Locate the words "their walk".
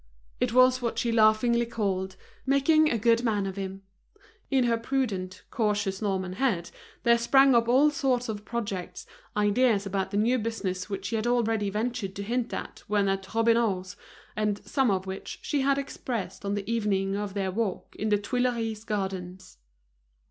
17.35-17.95